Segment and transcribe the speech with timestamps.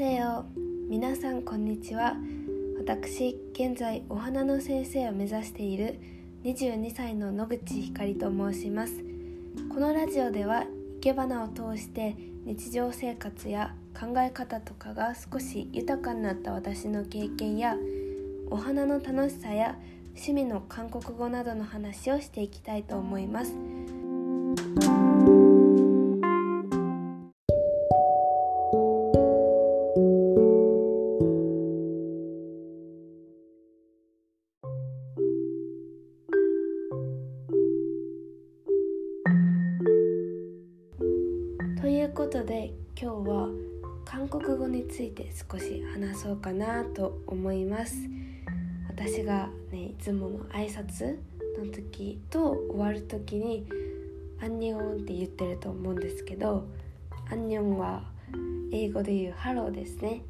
[0.00, 0.46] せよ
[0.88, 2.16] 皆さんこんにちは。
[2.78, 6.00] 私現在お花の先生を目指している
[6.42, 8.94] 22歳の野口ひかりと申します。
[9.68, 12.16] このラジオでは生け花を通して
[12.46, 17.76] 日常生活や考え方とかが少し豊かになった私の経験や
[18.48, 19.76] お花の楽しさや
[20.14, 23.52] 趣味の韓国語などの話をしていきたいと思います。
[42.20, 43.48] ことで今日は
[44.04, 47.96] 韓国語について少し話そうかなと思います。
[48.90, 51.16] 私がねいつもの挨拶
[51.58, 53.66] の時と終わる時に
[54.38, 58.04] 「アンニョン」って言ってると思うんですけど「안녕」は
[58.70, 60.20] 英語で言う「Hello」ですね。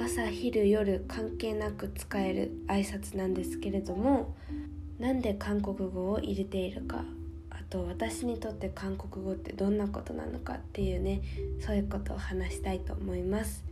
[0.00, 4.34] 朝昼夜関係なく使える挨拶なんですけれども
[4.98, 7.04] なんで韓国語を入れているか
[7.70, 11.22] と私にとって韓国語ってどんなことなのかっていうね
[11.60, 13.64] そういうことを話したいと思います、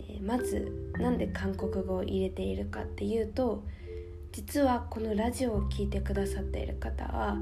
[0.00, 3.62] えー、まずなんで韓国語を入れているかっていうと
[4.32, 7.38] 実はこのラジオを聴いてくださっている方は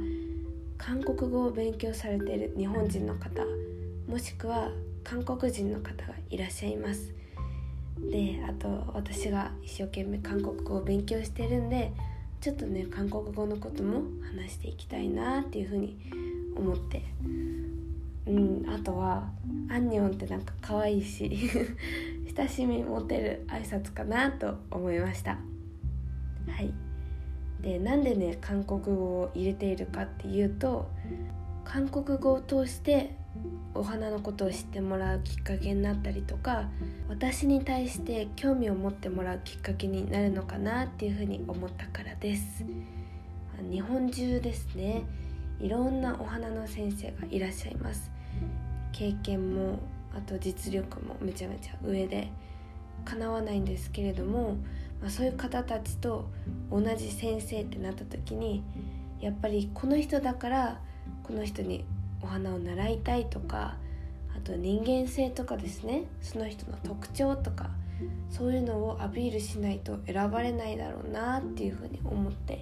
[0.78, 3.42] 韓国語を勉強されている日本人の方
[4.08, 4.70] もしくは
[5.02, 7.14] 韓国人の方がいらっしゃいます。
[8.10, 11.92] であと私が一生懸命韓国語を勉強してるんで
[12.46, 15.98] ちょっとね韓国語のことも話していきたいなっていうふうに
[16.56, 17.02] 思って。
[18.24, 19.28] うんあとは
[19.68, 21.30] 「アンニョン」ってなんか可愛いし
[22.36, 25.38] 親しみ持てる挨拶かなと思いました。
[26.46, 26.72] はい。
[27.60, 30.88] でなんでね韓国語を入れているかっていうと
[31.64, 33.16] 韓国語を通して
[33.74, 36.68] お花のことを知ってもらうきっかけになったりとか
[37.08, 42.64] 私に対して興味を持ってもらうきっかけになるのかなっていうふうに思ったからです。
[43.70, 45.04] 日本中ですね。
[45.60, 48.10] いろんなお花の先生がいらっしゃいます。
[48.92, 49.78] 経験も
[50.14, 52.30] あと実力もめちゃめちゃ上で
[53.04, 54.56] かなわないんですけれども、
[55.00, 56.28] まあ、そういう方たちと
[56.70, 58.62] 同じ先生ってなった時に
[59.20, 60.80] やっぱりこの人だから
[61.22, 61.84] この人に
[62.22, 63.76] お花を習いたいとか
[64.36, 66.04] あと人間性とかですね。
[66.20, 67.70] その人の特徴とか
[68.30, 72.60] そういうのをアピールしないと選ばれないだろうなっていうふうに思って。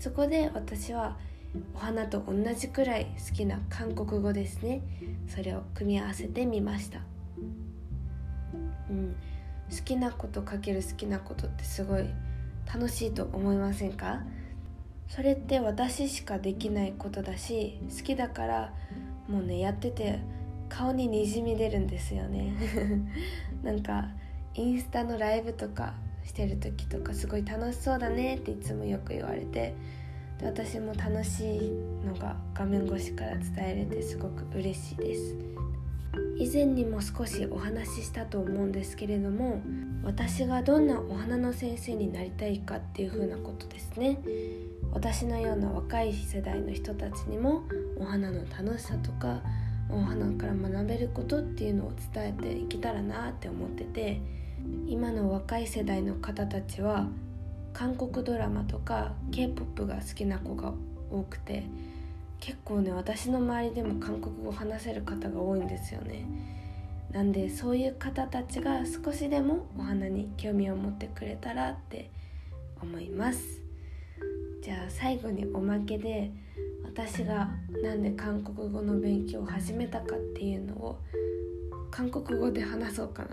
[0.00, 1.16] そこで私は
[1.74, 4.82] お花と同じくらい好きな韓国語ですね。
[5.28, 7.00] それを組み合わせてみました、
[8.90, 9.14] うん、
[9.70, 12.04] 好きなことかける好きなことってすごい
[12.66, 14.22] 楽しいと思いませんか？
[15.08, 18.74] それって私しかできないことだし好きだから
[19.28, 20.18] もうねやってて
[20.68, 22.52] 顔ににじみ出るんですよね。
[23.62, 24.10] なんか
[24.54, 25.94] インスタのライブとか
[26.24, 29.74] してる時とかすごい楽しそうだねっていつもよく言われて
[30.38, 31.70] で私も楽しい
[32.04, 35.36] のが画面越しから伝えれてすごく嬉しいです。
[36.36, 39.62] 以前にも少しお話ししたと思うんですけれども
[40.02, 44.18] 私がどんなお花の先生になりたいかっていう風なことですね。
[44.92, 47.62] 私のような若い世代の人たちにも
[47.98, 49.42] お花の楽しさとか
[49.90, 54.20] お花から学べることっていうのを伝えていけたらなって思ってて
[54.86, 57.08] 今の若い世代の方たちは
[57.72, 60.72] 韓国ドラマとか k p o p が好きな子が
[61.10, 61.64] 多くて
[62.43, 66.25] 結構ね私の周りでも韓国語を話せる方が多いんですよね
[67.11, 72.09] なんでそういう方たちが少しでもお花に興味を持ってくれたらって
[72.81, 73.61] 思います
[74.61, 76.31] じゃあ最後におまけで
[76.83, 77.49] 私が
[77.83, 80.99] なんで韓国語の勉強を始めたかっていうのを
[81.91, 83.29] 韓国語で話そうかな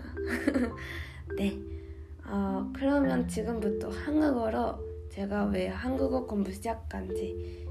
[1.37, 1.53] 네
[2.25, 4.75] 어, 그러면 지금부터 한국어로
[5.09, 7.65] 제가 왜 한국어 공부 시작한지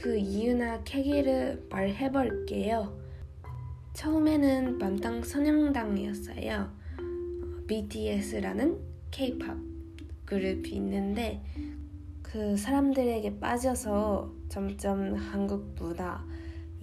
[0.00, 2.96] 그 이유나 계기를 말해 볼게요.
[3.94, 6.70] 처음에는 만땅 선영당이었어요.
[7.66, 8.78] BTS라는
[9.10, 9.58] K-pop
[10.24, 11.42] 그룹이 있는데
[12.22, 16.24] 그 사람들에게 빠져서 점점 한국 문화,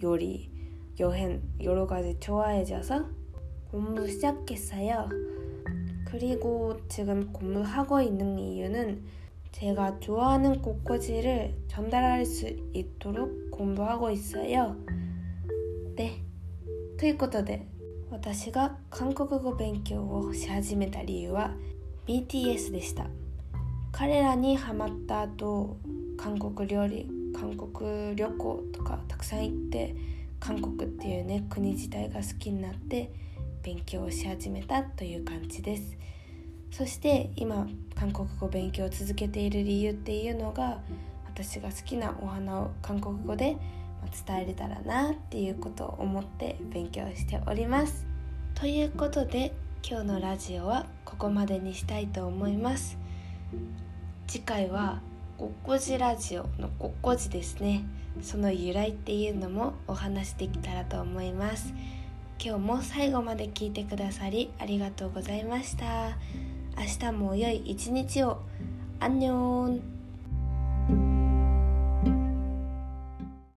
[0.04, 0.52] 요리,
[1.00, 3.06] 여행 여러 가지 좋아해져서
[3.72, 5.08] 공부 시작했어요.
[6.04, 9.04] 그리고 지금 공부하고 있는 이유는
[9.55, 14.77] 제가 좋아하는 꽃꽂이를 전달할 수 있도록 공부하고 있어요.
[15.97, 16.25] 네.
[17.01, 17.67] ということで
[18.11, 21.55] 私が韓国語勉強をし始めた理由は
[22.07, 23.07] BTS でした
[23.91, 25.79] 彼らにハマった後
[26.19, 29.97] 韓国料理韓国旅行とかたくさん行って
[30.39, 33.13] 韓国っていうね国自体が好きになって
[33.63, 35.97] 勉強をし始めたという感じです
[36.78, 40.80] そして今韓国語勉強を続けている理由っていうのが
[41.26, 43.56] 私が好きなお花を韓国語で
[44.28, 48.06] 伝えれたらなっていうことを思って勉強しております。
[48.56, 49.54] ということで
[49.90, 52.98] 今日のラジオはここまでにしたいと思います。
[54.28, 55.00] 次回は
[55.38, 57.86] ごっこじラジオのごっこじですね。
[58.22, 61.74] その由来っていうのもお話できたらと思います。
[62.38, 66.55] 今日も最後まで聞いてくださりありがとうございました。
[66.78, 68.40] 明日も良い一日を。
[69.00, 69.95] アンニョン。